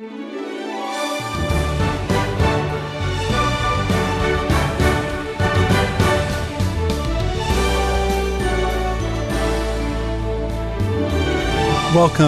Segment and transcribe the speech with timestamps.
[0.00, 0.16] Welcome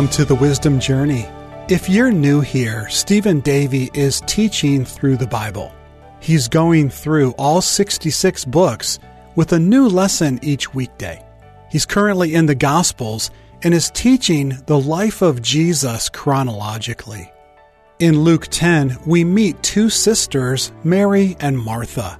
[0.08, 1.28] to the Wisdom Journey.
[1.68, 5.72] If you're new here, Stephen Davey is teaching through the Bible.
[6.18, 8.98] He's going through all 66 books
[9.36, 11.24] with a new lesson each weekday.
[11.70, 13.30] He's currently in the Gospels
[13.62, 17.32] and is teaching the life of Jesus chronologically.
[18.00, 22.18] In Luke 10, we meet two sisters, Mary and Martha.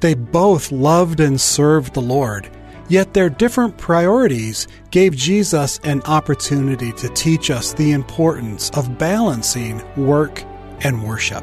[0.00, 2.50] They both loved and served the Lord
[2.88, 9.82] Yet their different priorities gave Jesus an opportunity to teach us the importance of balancing
[9.96, 10.44] work
[10.82, 11.42] and worship.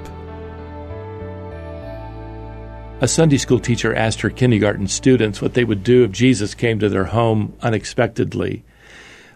[3.02, 6.77] A Sunday school teacher asked her kindergarten students what they would do if Jesus came
[6.77, 8.63] to their home unexpectedly.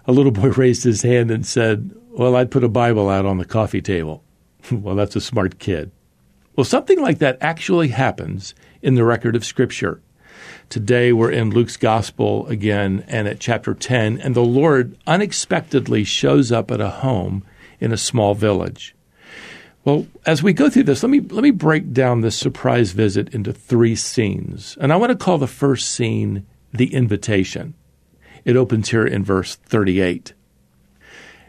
[0.06, 3.40] A little boy raised his hand and said, Well, I'd put a Bible out on
[3.40, 4.24] the coffee table.
[4.72, 5.92] well, that's a smart kid.
[6.56, 10.02] Well, something like that actually happens in the record of Scripture.
[10.70, 16.52] Today we're in Luke's Gospel again and at chapter 10, and the Lord unexpectedly shows
[16.52, 17.44] up at a home
[17.80, 18.96] in a small village.
[19.84, 23.34] Well, as we go through this, let me let me break down this surprise visit
[23.36, 24.76] into three scenes.
[24.82, 27.76] And I want to call the first scene the invitation.
[28.44, 30.34] It opens here in verse 38.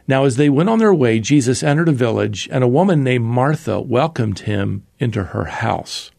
[0.08, 3.24] Now, as they went on their way, Jesus entered a village, and a woman named
[3.24, 6.12] Martha welcomed him into her house.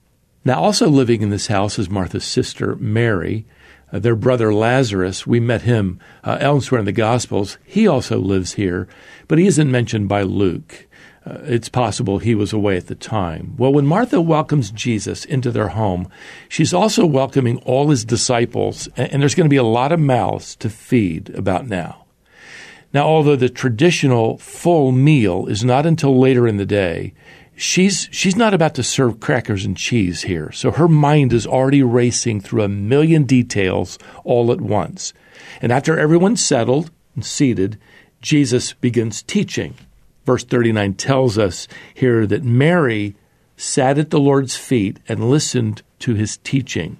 [0.43, 3.45] Now, also living in this house is Martha's sister, Mary.
[3.91, 7.57] Uh, their brother Lazarus, we met him uh, elsewhere in the Gospels.
[7.63, 8.89] He also lives here,
[9.29, 10.87] but he isn't mentioned by Luke.
[11.25, 13.55] Uh, it's possible he was away at the time.
[13.57, 16.09] Well, when Martha welcomes Jesus into their home,
[16.49, 19.99] she's also welcoming all his disciples, and, and there's going to be a lot of
[19.99, 22.06] mouths to feed about now.
[22.97, 27.13] Now, although the traditional full meal is not until later in the day,
[27.55, 30.51] she's she's not about to serve crackers and cheese here.
[30.51, 35.13] So her mind is already racing through a million details all at once.
[35.61, 37.77] And after everyone's settled and seated,
[38.19, 39.75] Jesus begins teaching.
[40.25, 43.15] Verse 39 tells us here that Mary
[43.57, 46.97] sat at the Lord's feet and listened to his teaching.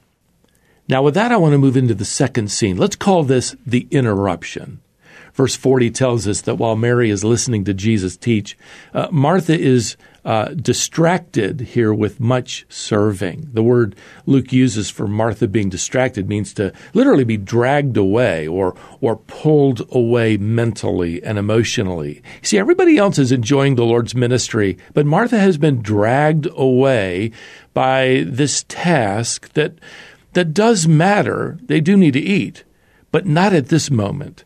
[0.87, 2.77] Now, with that, I want to move into the second scene.
[2.77, 4.81] Let's call this the interruption.
[5.37, 8.57] Verse 40 tells us that while Mary is listening to Jesus teach,
[8.91, 13.47] uh, Martha is uh, distracted here with much serving.
[13.53, 13.95] The word
[14.25, 19.87] Luke uses for Martha being distracted means to literally be dragged away or, or pulled
[19.91, 22.23] away mentally and emotionally.
[22.41, 27.31] See, everybody else is enjoying the Lord's ministry, but Martha has been dragged away
[27.75, 29.75] by this task that,
[30.33, 31.59] that does matter.
[31.61, 32.63] They do need to eat,
[33.11, 34.43] but not at this moment.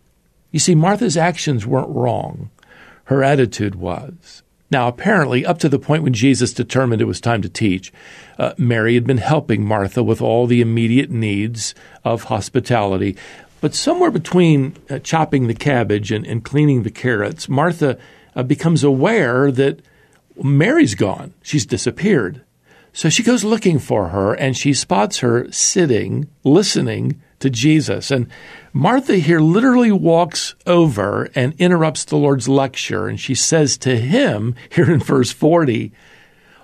[0.52, 2.50] You see, Martha's actions weren't wrong.
[3.06, 4.44] Her attitude was.
[4.70, 7.92] Now, apparently, up to the point when Jesus determined it was time to teach,
[8.40, 11.76] uh, Mary had been helping Martha with all the immediate needs
[12.06, 13.18] of hospitality.
[13.60, 17.98] But somewhere between uh, chopping the cabbage and, and, cleaning the carrots, Martha
[18.34, 19.82] uh, becomes aware that
[20.42, 21.34] Mary's gone.
[21.44, 22.42] She's disappeared.
[22.94, 28.12] So she goes looking for her and she spots her sitting, listening to Jesus.
[28.12, 28.28] And
[28.74, 33.08] Martha here literally walks over and interrupts the Lord's lecture.
[33.08, 35.92] And she says to him, here in verse 40,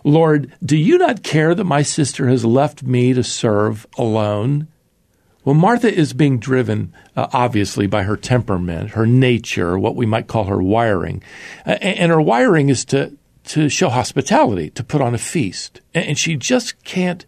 [0.03, 4.67] Lord, do you not care that my sister has left me to serve alone?
[5.43, 10.27] Well, Martha is being driven, uh, obviously, by her temperament, her nature, what we might
[10.27, 11.23] call her wiring.
[11.65, 15.81] Uh, and her wiring is to, to show hospitality, to put on a feast.
[15.93, 17.25] And she just can't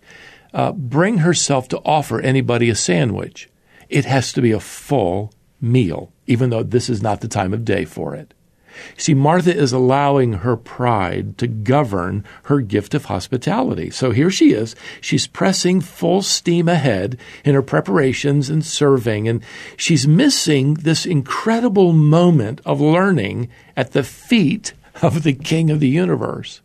[0.53, 3.49] uh, bring herself to offer anybody a sandwich.
[3.89, 7.65] It has to be a full meal, even though this is not the time of
[7.65, 8.33] day for it.
[8.97, 13.89] See, Martha is allowing her pride to govern her gift of hospitality.
[13.89, 14.75] So here she is.
[15.01, 19.43] She's pressing full steam ahead in her preparations and serving, and
[19.75, 25.89] she's missing this incredible moment of learning at the feet of the King of the
[25.89, 26.61] universe.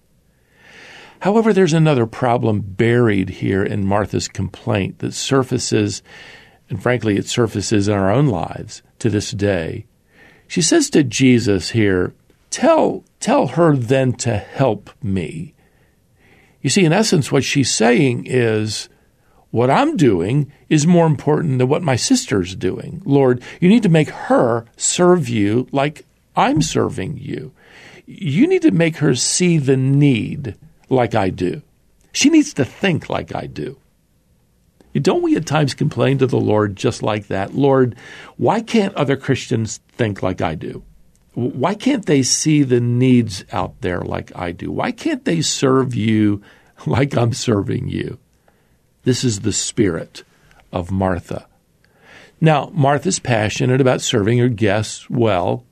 [1.24, 6.02] However, there's another problem buried here in Martha's complaint that surfaces,
[6.68, 9.86] and frankly, it surfaces in our own lives to this day.
[10.46, 12.12] She says to Jesus here,
[12.50, 15.54] Tell, tell her then to help me.
[16.60, 18.90] You see, in essence, what she's saying is,
[19.50, 23.00] what I'm doing is more important than what my sister's doing.
[23.06, 26.04] Lord, you need to make her serve you like
[26.36, 27.54] I'm serving you
[28.06, 30.56] you need to make her see the need
[30.88, 31.62] like I do.
[32.12, 33.78] She needs to think like I do.
[34.94, 37.54] Don't we at times complain to the Lord just like that?
[37.54, 37.96] Lord,
[38.36, 40.84] why can't other Christians think like I do?
[41.34, 44.70] Why can't they see the needs out there like I do?
[44.70, 46.42] Why can't they serve you
[46.86, 48.18] like I'm serving you?
[49.02, 50.22] This is the spirit
[50.72, 51.46] of Martha.
[52.40, 55.64] Now, Martha's passionate about serving her guests well.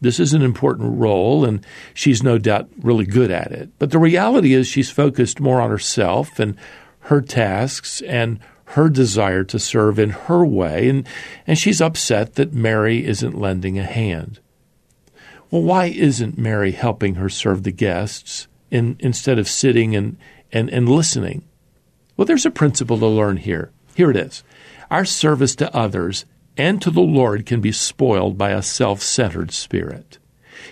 [0.00, 3.70] This is an important role, and she's no doubt really good at it.
[3.78, 6.56] But the reality is, she's focused more on herself and
[7.00, 11.06] her tasks and her desire to serve in her way, and,
[11.46, 14.40] and she's upset that Mary isn't lending a hand.
[15.50, 20.16] Well, why isn't Mary helping her serve the guests in, instead of sitting and,
[20.52, 21.42] and, and listening?
[22.16, 23.72] Well, there's a principle to learn here.
[23.94, 24.44] Here it is.
[24.90, 26.24] Our service to others
[26.56, 30.18] and to the Lord can be spoiled by a self centered spirit.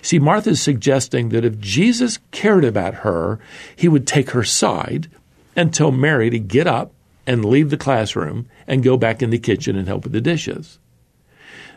[0.03, 3.39] See, Martha is suggesting that if Jesus cared about her,
[3.75, 5.09] he would take her side
[5.57, 6.93] and tell Mary to get up
[7.27, 10.79] and leave the classroom and go back in the kitchen and help with the dishes.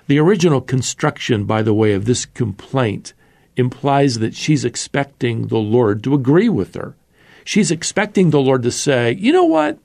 [0.07, 3.13] The original construction, by the way, of this complaint
[3.55, 6.95] implies that she's expecting the Lord to agree with her.
[7.43, 9.77] She's expecting the Lord to say, you know what?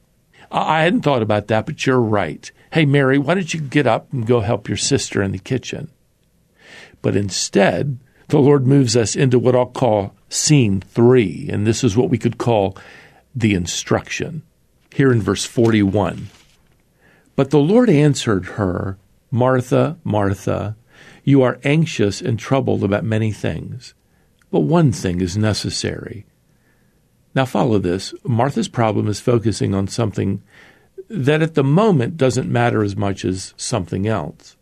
[0.51, 2.51] I hadn't thought about that, but you're right.
[2.77, 5.89] Hey, Mary, why don't you get up and go help your sister in the kitchen?
[7.01, 11.97] But instead, the Lord moves us into what I'll call scene three, and this is
[11.97, 12.77] what we could call
[13.35, 14.43] the instruction
[14.95, 16.29] here in verse 41.
[17.35, 18.99] But the Lord answered her,
[19.31, 20.77] Martha, Martha,
[21.25, 23.95] you are anxious and troubled about many things,
[24.51, 26.27] but one thing is necessary.
[27.35, 28.13] Now, follow this.
[28.23, 30.43] Martha's problem is focusing on something
[31.09, 34.57] that at the moment doesn't matter as much as something else.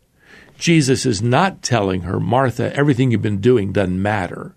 [0.59, 4.55] Jesus is not telling her, Martha, everything you've been doing doesn't matter.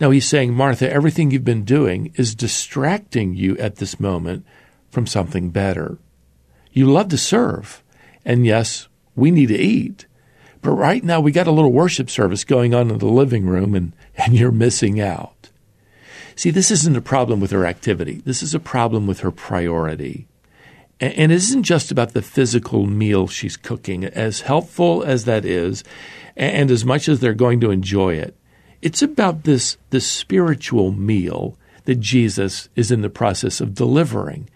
[0.00, 4.44] No, he's saying, Martha, everything you've been doing is distracting you at this moment
[4.90, 5.98] from something better.
[6.72, 7.82] You love to serve.
[8.24, 10.06] And yes, we need to eat.
[10.60, 13.74] But right now we got a little worship service going on in the living room
[13.74, 15.50] and, and you're missing out.
[16.36, 18.22] See, this isn't a problem with her activity.
[18.24, 20.26] This is a problem with her priority.
[21.02, 25.82] And, it isn't just about the physical meal she's cooking, as helpful as that is,
[26.36, 28.36] and as much as they're going to enjoy it.
[28.82, 34.48] It's about this, this spiritual meal that Jesus is in the process of delivering.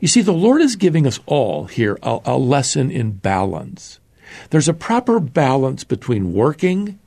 [0.00, 3.98] You see, the Lord is giving us all here a, a lesson in balance.
[4.50, 6.98] There's a proper balance between working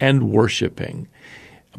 [0.00, 1.06] and worshiping.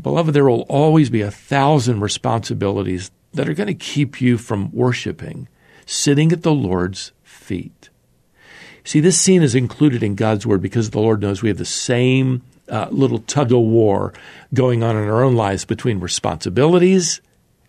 [0.02, 4.72] Beloved, there will always be a thousand responsibilities that are going to keep you from
[4.72, 5.50] worshiping,
[5.86, 7.90] sitting at the Lord's feet.
[8.84, 11.66] See, this scene is included in God's Word because the Lord knows we have the
[11.66, 14.14] same uh, little tug of war
[14.54, 17.22] going on in our own lives between responsibilities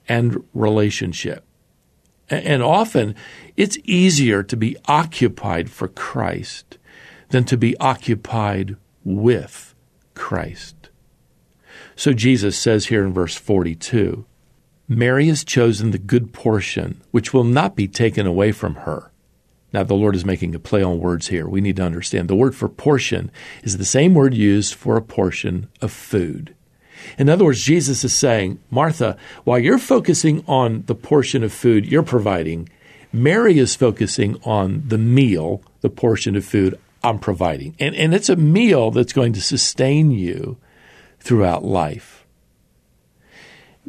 [0.09, 1.45] and relationship.
[2.29, 3.15] And often
[3.57, 6.79] it's easier to be occupied for Christ
[7.29, 9.75] than to be occupied with
[10.15, 10.91] Christ.
[11.95, 14.25] So Jesus says here in verse 42
[14.89, 19.11] Mary has chosen the good portion, which will not be taken away from her.
[19.73, 21.49] Now, the Lord is making a play on words here.
[21.49, 23.31] We need to understand the word for portion
[23.63, 26.55] is the same word used for a portion of food.
[27.19, 31.85] In other words, Jesus is saying, Martha, while you're focusing on the portion of food
[31.85, 32.69] you're providing,
[33.13, 37.75] Mary is focusing on the meal, the portion of food I'm providing.
[37.79, 40.57] And, and it's a meal that's going to sustain you
[41.21, 42.16] throughout life.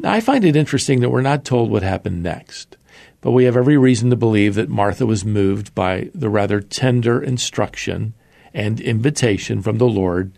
[0.03, 2.77] I find it interesting that we're not told what happened next,
[3.21, 7.21] but we have every reason to believe that Martha was moved by the rather tender
[7.21, 8.13] instruction
[8.53, 10.31] and invitation from the Lord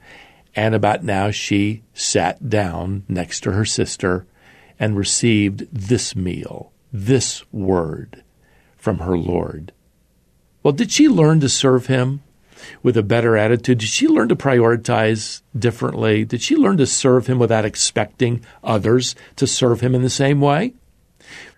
[0.55, 4.25] and about now she sat down next to her sister
[4.79, 8.23] and received this meal, this word
[8.77, 9.71] from her Lord.
[10.63, 12.21] Well, did she learn to serve him
[12.83, 13.79] with a better attitude?
[13.79, 16.25] Did she learn to prioritize differently?
[16.25, 20.41] Did she learn to serve him without expecting others to serve him in the same
[20.41, 20.73] way?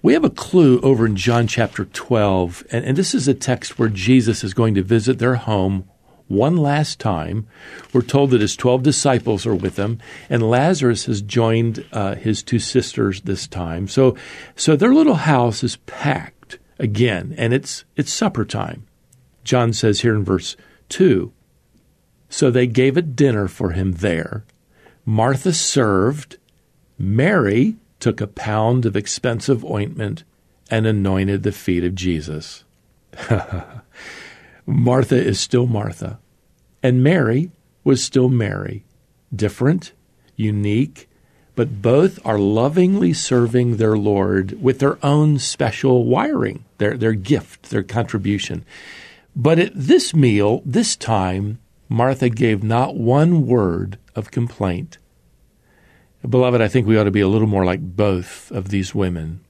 [0.01, 3.77] We have a clue over in John chapter 12, and, and this is a text
[3.77, 5.87] where Jesus is going to visit their home
[6.27, 7.47] one last time.
[7.93, 12.41] We're told that his 12 disciples are with him, and Lazarus has joined uh, his
[12.41, 13.87] two sisters this time.
[13.87, 14.15] So,
[14.55, 18.87] so their little house is packed again, and it's, it's supper time.
[19.43, 20.55] John says here in verse
[20.91, 21.31] 2
[22.29, 24.43] So they gave a dinner for him there.
[25.05, 26.37] Martha served.
[26.99, 30.23] Mary took a pound of expensive ointment
[30.69, 32.63] and anointed the feet of Jesus.
[34.65, 36.19] Martha is still Martha,
[36.83, 37.51] and Mary
[37.83, 38.83] was still Mary,
[39.35, 39.91] different,
[40.35, 41.09] unique,
[41.55, 47.69] but both are lovingly serving their Lord with their own special wiring, their, their gift,
[47.69, 48.63] their contribution.
[49.35, 54.97] But at this meal, this time, Martha gave not one word of complaint.
[56.27, 59.41] Beloved, I think we ought to be a little more like both of these women.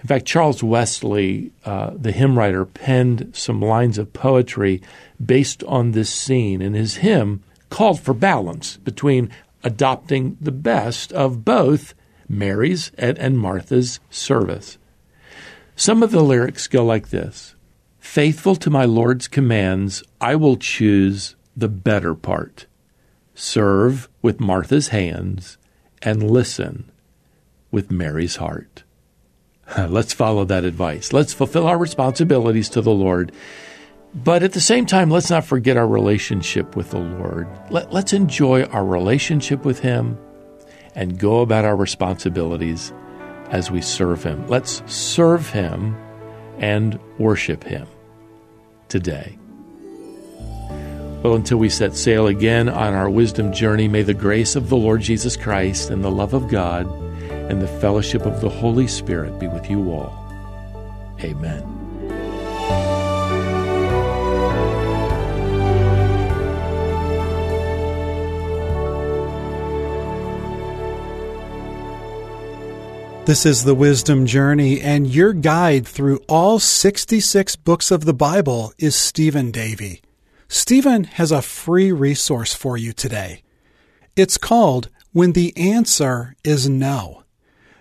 [0.00, 4.80] In fact, Charles Wesley, uh, the hymn writer, penned some lines of poetry
[5.24, 9.30] based on this scene, and his hymn called for balance between
[9.64, 11.94] adopting the best of both
[12.28, 14.78] Mary's and, and Martha's service.
[15.74, 17.54] Some of the lyrics go like this
[18.08, 22.64] Faithful to my Lord's commands, I will choose the better part.
[23.34, 25.58] Serve with Martha's hands
[26.00, 26.90] and listen
[27.70, 28.82] with Mary's heart.
[29.76, 31.12] Let's follow that advice.
[31.12, 33.30] Let's fulfill our responsibilities to the Lord.
[34.14, 37.46] But at the same time, let's not forget our relationship with the Lord.
[37.70, 40.18] Let, us enjoy our relationship with Him
[40.94, 42.90] and go about our responsibilities
[43.50, 44.46] as we serve Him.
[44.46, 45.94] Let's serve Him
[46.58, 47.86] and worship Him
[48.88, 49.38] today.
[51.22, 54.76] Well, until we set sail again on our wisdom journey, may the grace of the
[54.76, 56.86] Lord Jesus Christ and the love of God
[57.30, 60.12] and the fellowship of the Holy Spirit be with you all.
[61.20, 61.77] Amen.
[73.28, 78.72] This is the Wisdom Journey, and your guide through all 66 books of the Bible
[78.78, 80.00] is Stephen Davey.
[80.48, 83.42] Stephen has a free resource for you today.
[84.16, 87.24] It's called When the Answer is No.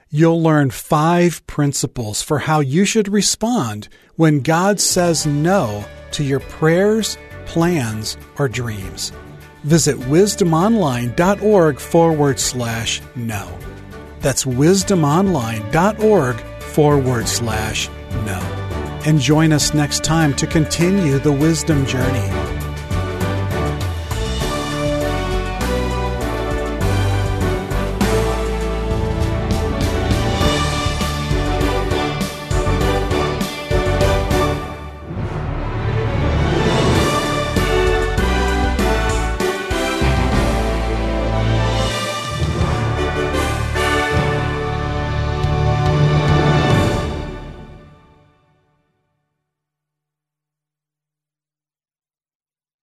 [0.10, 3.88] You'll learn five principles for how you should respond
[4.18, 9.14] when God says no to your prayers, plans, or dreams.
[9.64, 13.58] Visit wisdomonline.org forward slash no.
[14.22, 17.90] That's wisdomonline.org forward slash
[18.26, 18.40] no.
[19.06, 22.57] And join us next time to continue the wisdom journey.